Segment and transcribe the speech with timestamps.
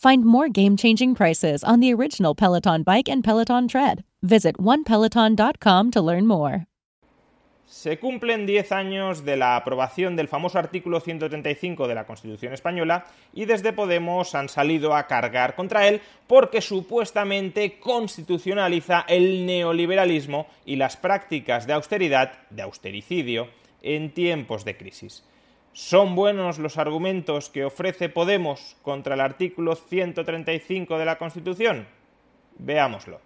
[0.00, 4.04] Find more game changing prices on the original Peloton Bike and Peloton Tread.
[4.22, 6.66] Visit onepeloton.com to learn more.
[7.66, 13.06] Se cumplen 10 años de la aprobación del famoso artículo 135 de la Constitución española
[13.34, 20.76] y desde Podemos han salido a cargar contra él porque supuestamente constitucionaliza el neoliberalismo y
[20.76, 23.48] las prácticas de austeridad, de austericidio,
[23.82, 25.24] en tiempos de crisis.
[25.78, 31.86] ¿Son buenos los argumentos que ofrece Podemos contra el artículo 135 de la Constitución?
[32.58, 33.20] Veámoslo.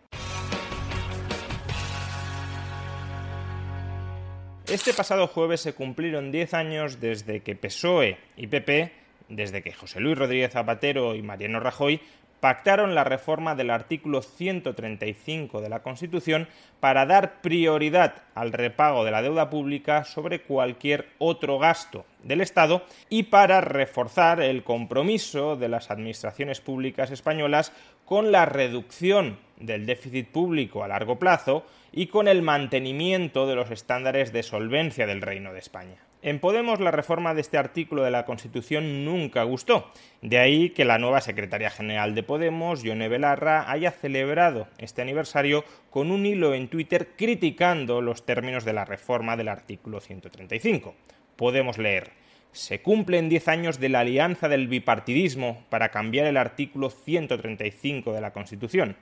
[4.66, 8.92] Este pasado jueves se cumplieron 10 años desde que PSOE y PP,
[9.30, 12.02] desde que José Luis Rodríguez Zapatero y Mariano Rajoy
[12.42, 16.48] pactaron la reforma del artículo 135 de la Constitución
[16.80, 22.84] para dar prioridad al repago de la deuda pública sobre cualquier otro gasto del Estado
[23.08, 27.72] y para reforzar el compromiso de las administraciones públicas españolas
[28.04, 33.70] con la reducción del déficit público a largo plazo y con el mantenimiento de los
[33.70, 36.11] estándares de solvencia del Reino de España.
[36.22, 39.90] En Podemos la reforma de este artículo de la Constitución nunca gustó.
[40.20, 45.64] De ahí que la nueva secretaria general de Podemos, Yone Belarra, haya celebrado este aniversario
[45.90, 50.94] con un hilo en Twitter criticando los términos de la reforma del artículo 135.
[51.36, 52.10] Podemos leer
[52.52, 58.20] se cumplen 10 años de la alianza del bipartidismo para cambiar el artículo 135 de
[58.20, 58.96] la Constitución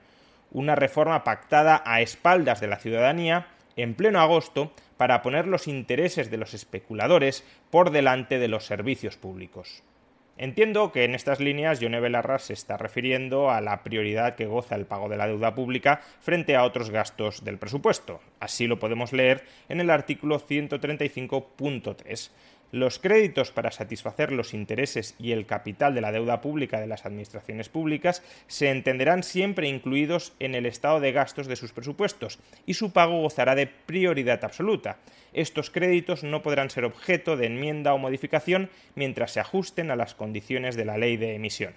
[0.52, 6.30] una reforma pactada a espaldas de la ciudadanía en pleno agosto para poner los intereses
[6.30, 9.82] de los especuladores por delante de los servicios públicos.
[10.36, 14.74] Entiendo que en estas líneas Yone Belarra se está refiriendo a la prioridad que goza
[14.74, 18.20] el pago de la deuda pública frente a otros gastos del presupuesto.
[18.40, 22.30] Así lo podemos leer en el artículo 135.3
[22.72, 27.04] los créditos para satisfacer los intereses y el capital de la deuda pública de las
[27.04, 32.74] administraciones públicas se entenderán siempre incluidos en el estado de gastos de sus presupuestos y
[32.74, 34.98] su pago gozará de prioridad absoluta.
[35.32, 40.14] Estos créditos no podrán ser objeto de enmienda o modificación mientras se ajusten a las
[40.14, 41.74] condiciones de la ley de emisión.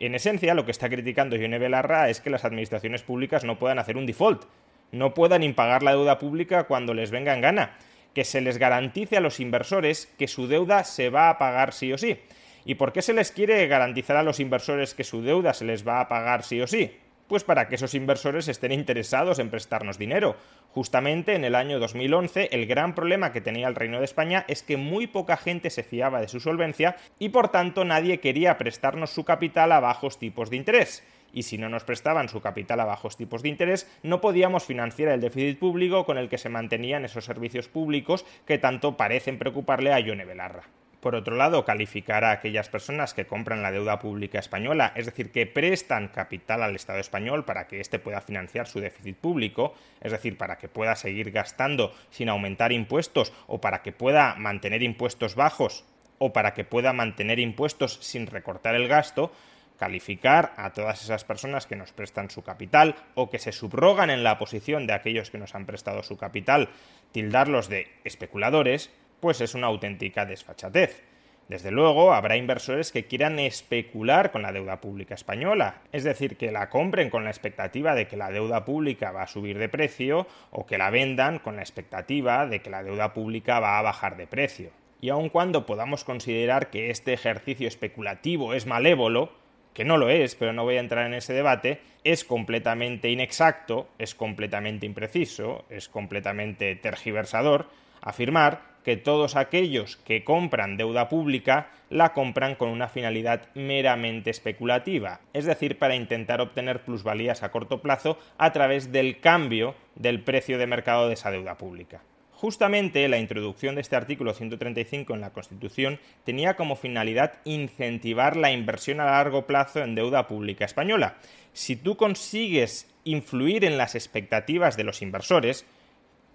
[0.00, 3.80] En esencia, lo que está criticando Yone Belarra es que las administraciones públicas no puedan
[3.80, 4.44] hacer un default,
[4.92, 7.76] no puedan impagar la deuda pública cuando les venga en gana,
[8.18, 11.92] que se les garantice a los inversores que su deuda se va a pagar sí
[11.92, 12.18] o sí.
[12.64, 15.86] ¿Y por qué se les quiere garantizar a los inversores que su deuda se les
[15.86, 16.90] va a pagar sí o sí?
[17.28, 20.34] Pues para que esos inversores estén interesados en prestarnos dinero.
[20.72, 24.64] Justamente en el año 2011 el gran problema que tenía el Reino de España es
[24.64, 29.10] que muy poca gente se fiaba de su solvencia y por tanto nadie quería prestarnos
[29.10, 32.84] su capital a bajos tipos de interés y si no nos prestaban su capital a
[32.84, 37.04] bajos tipos de interés, no podíamos financiar el déficit público con el que se mantenían
[37.04, 40.64] esos servicios públicos que tanto parecen preocuparle a Yone Belarra.
[41.00, 45.30] Por otro lado, calificar a aquellas personas que compran la deuda pública española, es decir,
[45.30, 50.10] que prestan capital al Estado español para que éste pueda financiar su déficit público, es
[50.10, 55.36] decir, para que pueda seguir gastando sin aumentar impuestos o para que pueda mantener impuestos
[55.36, 55.84] bajos
[56.18, 59.30] o para que pueda mantener impuestos sin recortar el gasto,
[59.78, 64.24] calificar a todas esas personas que nos prestan su capital o que se subrogan en
[64.24, 66.68] la posición de aquellos que nos han prestado su capital,
[67.12, 68.90] tildarlos de especuladores,
[69.20, 71.02] pues es una auténtica desfachatez.
[71.48, 76.52] Desde luego, habrá inversores que quieran especular con la deuda pública española, es decir, que
[76.52, 80.26] la compren con la expectativa de que la deuda pública va a subir de precio
[80.50, 84.18] o que la vendan con la expectativa de que la deuda pública va a bajar
[84.18, 84.72] de precio.
[85.00, 89.32] Y aun cuando podamos considerar que este ejercicio especulativo es malévolo,
[89.78, 93.86] que no lo es, pero no voy a entrar en ese debate, es completamente inexacto,
[93.96, 97.66] es completamente impreciso, es completamente tergiversador,
[98.00, 105.20] afirmar que todos aquellos que compran deuda pública la compran con una finalidad meramente especulativa,
[105.32, 110.58] es decir, para intentar obtener plusvalías a corto plazo a través del cambio del precio
[110.58, 112.02] de mercado de esa deuda pública.
[112.40, 118.52] Justamente la introducción de este artículo 135 en la Constitución tenía como finalidad incentivar la
[118.52, 121.16] inversión a largo plazo en deuda pública española.
[121.52, 125.66] Si tú consigues influir en las expectativas de los inversores,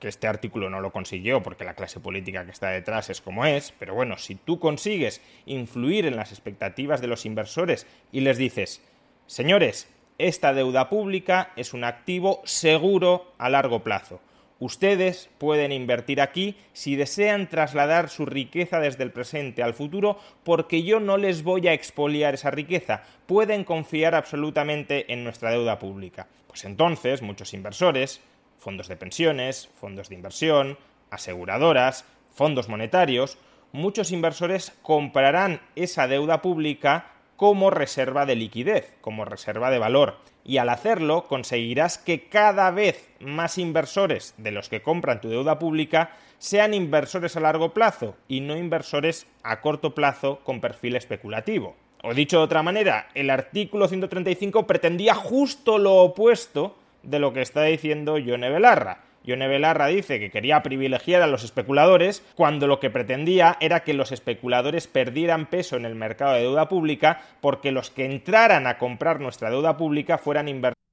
[0.01, 3.45] que este artículo no lo consiguió porque la clase política que está detrás es como
[3.45, 8.37] es, pero bueno, si tú consigues influir en las expectativas de los inversores y les
[8.37, 8.81] dices,
[9.25, 14.19] señores, esta deuda pública es un activo seguro a largo plazo.
[14.63, 20.83] Ustedes pueden invertir aquí si desean trasladar su riqueza desde el presente al futuro porque
[20.83, 23.03] yo no les voy a expoliar esa riqueza.
[23.25, 26.29] Pueden confiar absolutamente en nuestra deuda pública.
[26.47, 28.21] Pues entonces muchos inversores
[28.57, 30.77] fondos de pensiones, fondos de inversión,
[31.09, 33.37] aseguradoras, fondos monetarios,
[33.73, 37.11] muchos inversores comprarán esa deuda pública
[37.43, 40.15] como reserva de liquidez, como reserva de valor.
[40.45, 45.59] Y al hacerlo conseguirás que cada vez más inversores de los que compran tu deuda
[45.59, 51.75] pública sean inversores a largo plazo y no inversores a corto plazo con perfil especulativo.
[52.01, 57.41] O dicho de otra manera, el artículo 135 pretendía justo lo opuesto de lo que
[57.41, 59.01] está diciendo Yone Belarra.
[59.23, 63.93] Yone Belarra dice que quería privilegiar a los especuladores cuando lo que pretendía era que
[63.93, 68.77] los especuladores perdieran peso en el mercado de deuda pública porque los que entraran a
[68.77, 70.92] comprar nuestra deuda pública fueran inversores.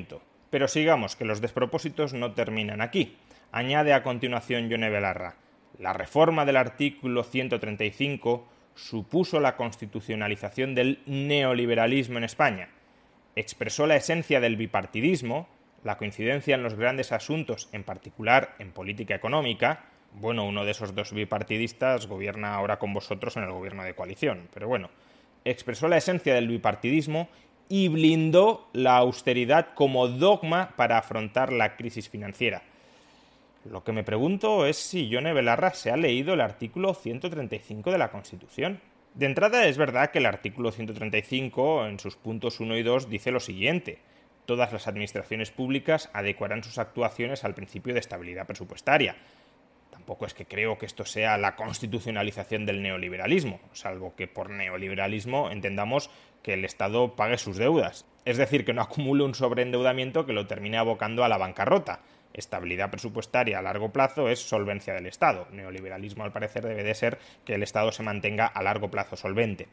[0.51, 3.17] Pero sigamos, que los despropósitos no terminan aquí.
[3.51, 5.35] Añade a continuación Yone Belarra.
[5.79, 12.69] La reforma del artículo 135 supuso la constitucionalización del neoliberalismo en España.
[13.35, 15.47] Expresó la esencia del bipartidismo,
[15.83, 20.93] la coincidencia en los grandes asuntos, en particular en política económica, Bueno, uno de esos
[20.93, 24.89] dos bipartidistas gobierna ahora con vosotros en el gobierno de coalición, pero bueno,
[25.45, 27.29] expresó la esencia del bipartidismo
[27.69, 32.63] y blindó la austeridad como dogma para afrontar la crisis financiera.
[33.65, 37.97] Lo que me pregunto es si Yone Belarra se ha leído el artículo 135 de
[37.97, 38.81] la Constitución.
[39.13, 43.31] De entrada es verdad que el artículo 135, en sus puntos 1 y 2, dice
[43.31, 43.99] lo siguiente.
[44.45, 49.15] Todas las administraciones públicas adecuarán sus actuaciones al principio de estabilidad presupuestaria.
[49.91, 55.51] Tampoco es que creo que esto sea la constitucionalización del neoliberalismo, salvo que por neoliberalismo
[55.51, 56.09] entendamos
[56.43, 58.05] que el Estado pague sus deudas.
[58.25, 62.01] Es decir, que no acumule un sobreendeudamiento que lo termine abocando a la bancarrota.
[62.33, 65.47] Estabilidad presupuestaria a largo plazo es solvencia del Estado.
[65.51, 69.67] Neoliberalismo, al parecer, debe de ser que el Estado se mantenga a largo plazo solvente.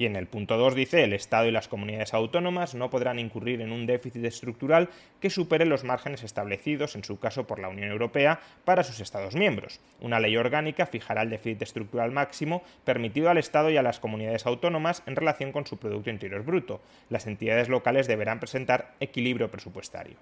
[0.00, 3.60] Y en el punto 2 dice, el Estado y las comunidades autónomas no podrán incurrir
[3.60, 4.88] en un déficit estructural
[5.20, 9.34] que supere los márgenes establecidos, en su caso por la Unión Europea, para sus Estados
[9.34, 9.78] miembros.
[10.00, 14.46] Una ley orgánica fijará el déficit estructural máximo permitido al Estado y a las comunidades
[14.46, 16.80] autónomas en relación con su Producto Interior Bruto.
[17.10, 20.16] Las entidades locales deberán presentar equilibrio presupuestario.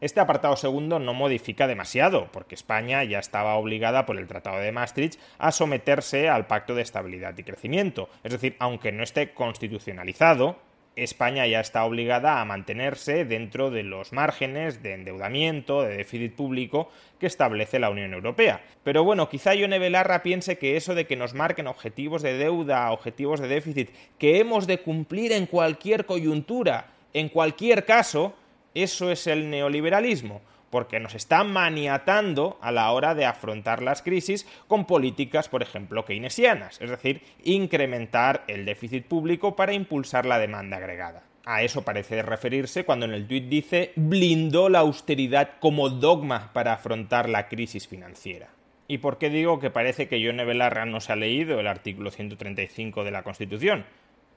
[0.00, 4.72] Este apartado segundo no modifica demasiado, porque España ya estaba obligada por el Tratado de
[4.72, 8.08] Maastricht a someterse al Pacto de Estabilidad y Crecimiento.
[8.22, 10.58] Es decir, aunque no esté constitucionalizado,
[10.96, 16.88] España ya está obligada a mantenerse dentro de los márgenes de endeudamiento, de déficit público
[17.18, 18.62] que establece la Unión Europea.
[18.82, 22.92] Pero bueno, quizá Yone Belarra piense que eso de que nos marquen objetivos de deuda,
[22.92, 28.34] objetivos de déficit, que hemos de cumplir en cualquier coyuntura, en cualquier caso,
[28.74, 34.44] eso es el neoliberalismo, porque nos está maniatando a la hora de afrontar las crisis
[34.66, 40.78] con políticas, por ejemplo, keynesianas, es decir, incrementar el déficit público para impulsar la demanda
[40.78, 41.22] agregada.
[41.44, 46.72] A eso parece referirse cuando en el tuit dice blindó la austeridad como dogma para
[46.72, 48.48] afrontar la crisis financiera.
[48.88, 52.10] ¿Y por qué digo que parece que Yone Belarra no se ha leído el artículo
[52.10, 53.84] 135 de la Constitución?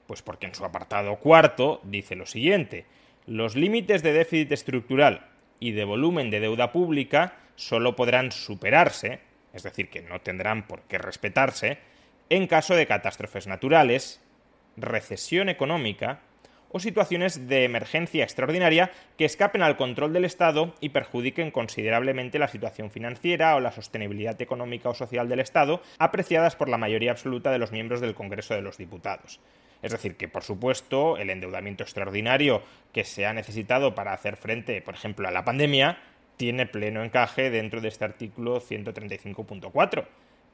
[0.06, 2.86] Pues porque en su apartado cuarto dice lo siguiente
[3.28, 5.26] los límites de déficit estructural
[5.60, 9.20] y de volumen de deuda pública solo podrán superarse,
[9.52, 11.78] es decir, que no tendrán por qué respetarse,
[12.30, 14.22] en caso de catástrofes naturales,
[14.78, 16.20] recesión económica
[16.70, 22.48] o situaciones de emergencia extraordinaria que escapen al control del Estado y perjudiquen considerablemente la
[22.48, 27.50] situación financiera o la sostenibilidad económica o social del Estado, apreciadas por la mayoría absoluta
[27.50, 29.38] de los miembros del Congreso de los Diputados.
[29.82, 34.82] Es decir, que por supuesto el endeudamiento extraordinario que se ha necesitado para hacer frente,
[34.82, 35.98] por ejemplo, a la pandemia,
[36.36, 40.06] tiene pleno encaje dentro de este artículo 135.4.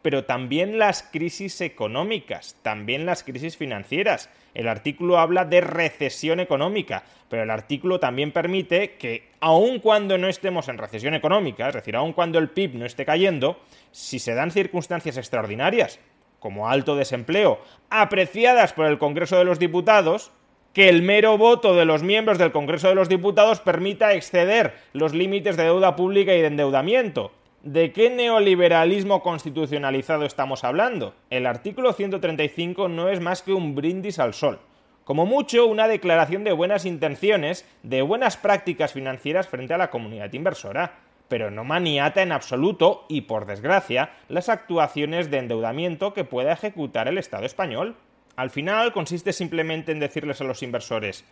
[0.02, 4.28] Pero también las crisis económicas, también las crisis financieras.
[4.52, 10.28] El artículo habla de recesión económica, pero el artículo también permite que, aun cuando no
[10.28, 13.58] estemos en recesión económica, es decir, aun cuando el PIB no esté cayendo,
[13.92, 15.98] si se dan circunstancias extraordinarias,
[16.44, 17.58] como alto desempleo,
[17.88, 20.30] apreciadas por el Congreso de los Diputados,
[20.74, 25.14] que el mero voto de los miembros del Congreso de los Diputados permita exceder los
[25.14, 27.32] límites de deuda pública y de endeudamiento.
[27.62, 31.14] ¿De qué neoliberalismo constitucionalizado estamos hablando?
[31.30, 34.58] El artículo 135 no es más que un brindis al sol.
[35.04, 40.30] Como mucho, una declaración de buenas intenciones, de buenas prácticas financieras frente a la comunidad
[40.34, 46.52] inversora pero no maniata en absoluto y, por desgracia, las actuaciones de endeudamiento que pueda
[46.52, 47.96] ejecutar el Estado español.
[48.36, 51.24] Al final consiste simplemente en decirles a los inversores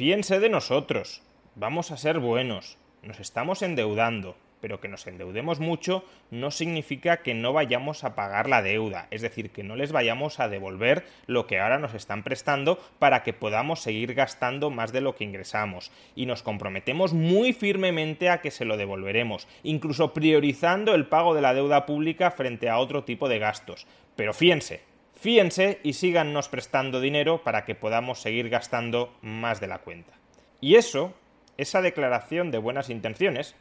[0.00, 1.22] fíense de nosotros,
[1.56, 7.34] vamos a ser buenos, nos estamos endeudando, pero que nos endeudemos mucho no significa que
[7.34, 11.46] no vayamos a pagar la deuda, es decir, que no les vayamos a devolver lo
[11.46, 15.90] que ahora nos están prestando para que podamos seguir gastando más de lo que ingresamos.
[16.14, 21.42] Y nos comprometemos muy firmemente a que se lo devolveremos, incluso priorizando el pago de
[21.42, 23.86] la deuda pública frente a otro tipo de gastos.
[24.16, 24.82] Pero fíjense,
[25.14, 30.14] fíjense y síganos prestando dinero para que podamos seguir gastando más de la cuenta.
[30.60, 31.14] Y eso,
[31.56, 33.56] esa declaración de buenas intenciones,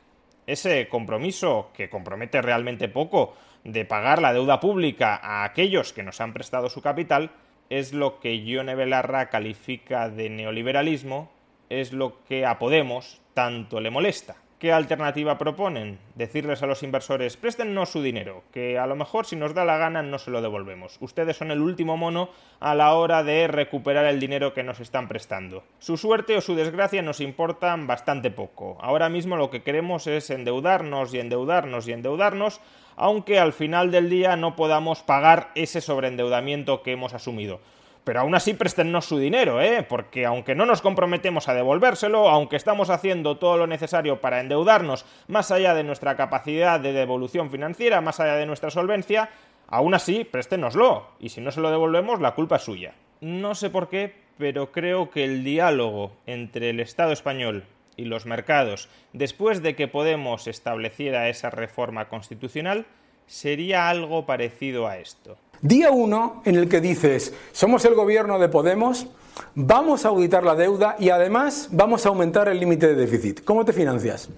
[0.52, 6.22] ese compromiso, que compromete realmente poco, de pagar la deuda pública a aquellos que nos
[6.22, 7.32] han prestado su capital,
[7.70, 11.30] es lo que Ione Belarra califica de neoliberalismo,
[11.70, 14.36] es lo que a Podemos tanto le molesta.
[14.60, 16.00] ¿Qué alternativa proponen?
[16.16, 19.78] Decirles a los inversores, préstennos su dinero, que a lo mejor si nos da la
[19.78, 20.98] gana no se lo devolvemos.
[21.00, 25.08] Ustedes son el último mono a la hora de recuperar el dinero que nos están
[25.08, 25.64] prestando.
[25.80, 28.78] Su suerte o su desgracia nos importan bastante poco.
[28.82, 32.60] Ahora mismo lo que queremos es endeudarnos y endeudarnos y endeudarnos,
[32.98, 37.62] aunque al final del día no podamos pagar ese sobreendeudamiento que hemos asumido.
[38.04, 39.86] Pero aún así préstennos su dinero, ¿eh?
[39.88, 45.06] Porque aunque no nos comprometemos a devolvérselo, aunque estamos haciendo todo lo necesario para endeudarnos
[45.28, 49.30] más allá de nuestra capacidad de devolución financiera, más allá de nuestra solvencia,
[49.68, 51.08] aún así préstenoslo.
[51.20, 52.94] Y si no se lo devolvemos, la culpa es suya.
[53.22, 57.66] No sé por qué, pero creo que el diálogo entre el Estado español
[57.98, 62.86] y los mercados, después de que Podemos estableciera esa reforma constitucional,
[63.28, 65.38] sería algo parecido a esto.
[65.62, 69.08] Día uno en el que dices, somos el gobierno de Podemos,
[69.56, 73.44] vamos a auditar la deuda y además vamos a aumentar el límite de déficit.
[73.44, 74.30] ¿Cómo te financias?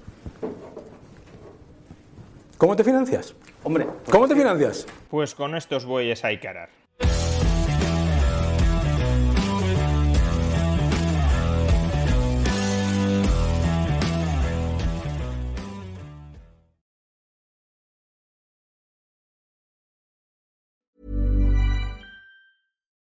[2.58, 3.36] ¿Cómo te financias?
[3.64, 4.88] Hombre, ¿cómo te financias?
[5.10, 6.81] Pues con estos bueyes hay que arar.